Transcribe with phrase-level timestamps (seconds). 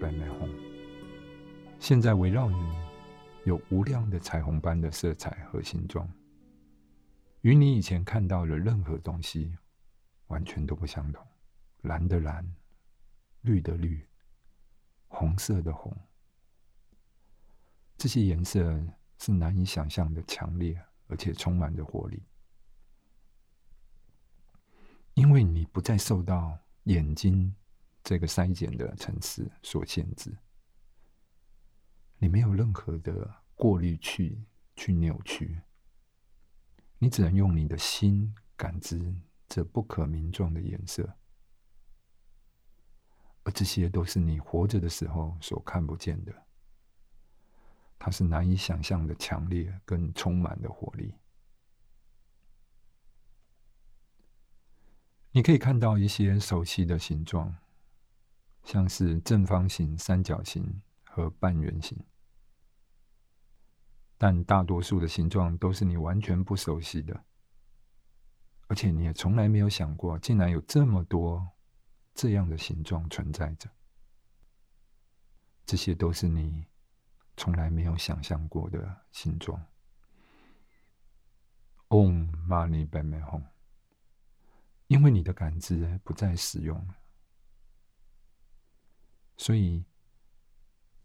[0.00, 0.48] 白美红。
[1.78, 2.74] 现在围绕着你，
[3.44, 6.10] 有无量的彩虹般的色彩和形状，
[7.42, 9.54] 与你以前看到的任何东西
[10.28, 11.26] 完全都不相同。
[11.82, 12.46] 蓝的蓝，
[13.42, 14.06] 绿的绿，
[15.08, 15.94] 红色的红，
[17.96, 18.82] 这些颜色
[19.18, 20.78] 是难以想象的强烈，
[21.08, 22.22] 而且充满着活力。
[25.14, 27.54] 因为你不再受到眼睛
[28.02, 30.36] 这个筛检的层次所限制，
[32.18, 35.60] 你没有任何的过滤器去扭曲，
[36.98, 39.14] 你只能用你的心感知
[39.48, 41.16] 这不可名状的颜色，
[43.42, 46.46] 而这些都是你活着的时候所看不见的，
[47.98, 51.14] 它是难以想象的强烈跟充满的活力。
[55.32, 57.56] 你可以看到一些熟悉的形状，
[58.64, 61.98] 像是正方形、三角形和半圆形，
[64.16, 67.24] 但大多数的形状都是你完全不熟悉的，
[68.68, 71.50] 而且你也从来没有想过，竟然有这么多
[72.14, 73.68] 这样的形状存在着。
[75.66, 76.66] 这些都是你
[77.36, 79.66] 从来没有想象过的形状。
[81.88, 83.44] Om Mani p a m e Hum。
[84.86, 86.94] 因为你的感知不再使用了，
[89.40, 89.82] 所以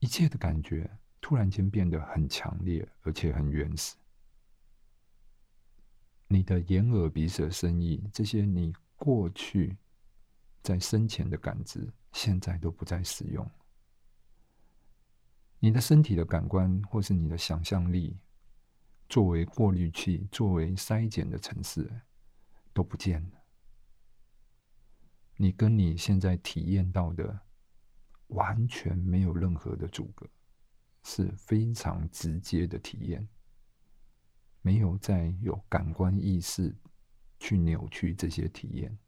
[0.00, 0.90] 一切的感觉
[1.20, 3.94] 突然间变得很强烈，而且很原始。
[6.26, 9.76] 你的眼、耳、鼻、舌、身、意这些你过去
[10.64, 13.48] 在生前的感知，现在都不再使用。
[15.60, 18.18] 你的身体的感官，或是你的想象力，
[19.08, 21.88] 作为过滤器、作为筛检的城市，
[22.72, 23.44] 都不见了。
[25.36, 27.42] 你跟你现在体验到的
[28.28, 30.28] 完全没有任何的阻隔，
[31.02, 33.28] 是非常直接的体验，
[34.62, 36.74] 没有再有感官意识
[37.38, 38.98] 去扭曲这些体验，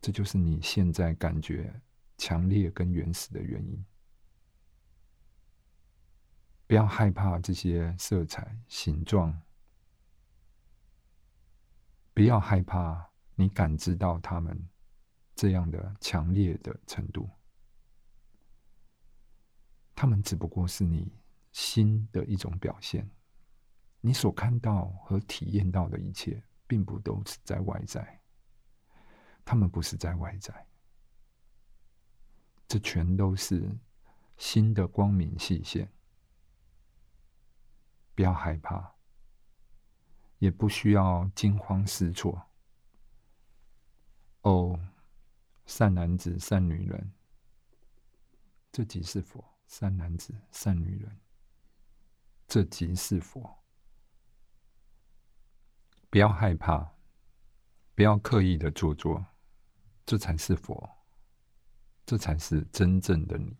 [0.00, 1.82] 这就是你现在感觉
[2.18, 3.84] 强烈跟原始的原因。
[6.66, 9.42] 不要害怕这些色彩、形状，
[12.12, 13.10] 不要害怕。
[13.38, 14.66] 你感知到他们
[15.36, 17.28] 这样的强烈的程度，
[19.94, 21.12] 他们只不过是你
[21.52, 23.08] 心的一种表现。
[24.00, 28.20] 你所看到和体验到的一切，并不都是在外在，
[29.44, 30.66] 他们不是在外在，
[32.66, 33.68] 这全都是
[34.38, 35.92] 心的光明细线。
[38.14, 38.94] 不要害怕，
[40.38, 42.40] 也不需要惊慌失措。
[44.42, 44.80] 哦，
[45.66, 47.12] 善男子、善女人，
[48.72, 49.44] 这即是佛。
[49.66, 51.20] 善男子、善女人，
[52.46, 53.64] 这即是佛。
[56.08, 56.94] 不要害怕，
[57.96, 59.26] 不要刻意的做作，
[60.04, 60.88] 这才是佛，
[62.06, 63.56] 这才是真正的你，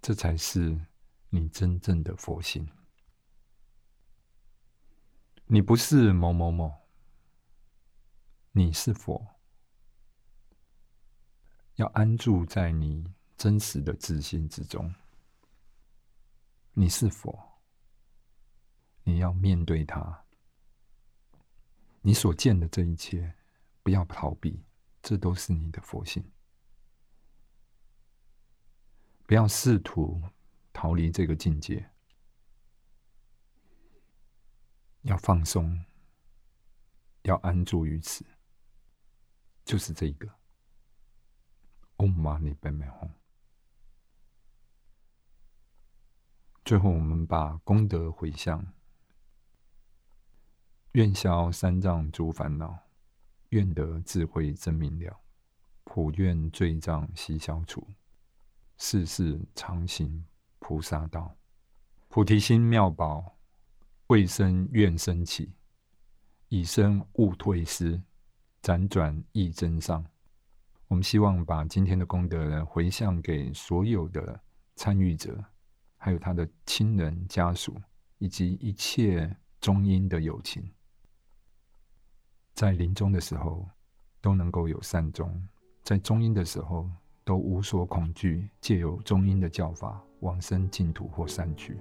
[0.00, 0.86] 这才是
[1.30, 2.64] 你真正的佛性。
[5.46, 6.79] 你不是某某某。
[8.52, 9.24] 你是否
[11.76, 14.92] 要安住在你真实的自信之中？
[16.72, 17.38] 你是否
[19.04, 20.24] 你要面对它？
[22.02, 23.34] 你所见的这一切，
[23.82, 24.64] 不要逃避，
[25.00, 26.24] 这都是你的佛性。
[29.26, 30.20] 不要试图
[30.72, 31.88] 逃离这个境界，
[35.02, 35.84] 要放松，
[37.22, 38.24] 要安住于此。
[39.64, 40.28] 就是这一个
[41.98, 43.10] ，Om Mani Padme Hum。
[46.64, 48.72] 最后，我们把功德回向，
[50.92, 52.78] 愿消三障诸烦恼，
[53.48, 55.20] 愿得智慧真明了，
[55.84, 57.86] 普愿罪障悉消除，
[58.76, 60.24] 世世常行
[60.58, 61.36] 菩萨道。
[62.08, 63.36] 菩提心妙宝，
[64.08, 65.52] 未生愿生起，
[66.48, 68.02] 以生勿退失。
[68.62, 70.04] 辗转亦真上，
[70.88, 74.38] 我们希望把今天的功德呢回向给所有的
[74.76, 75.42] 参与者，
[75.96, 77.80] 还有他的亲人家属，
[78.18, 80.70] 以及一切中阴的友情，
[82.54, 83.66] 在临终的时候
[84.20, 85.48] 都能够有善终，
[85.82, 86.90] 在中阴的时候
[87.24, 91.78] 都无所恐惧，借由中阴的教法往生净土或善趣。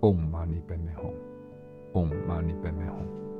[0.00, 3.31] Om Mani Padme Hum，Om Mani Padme Hum。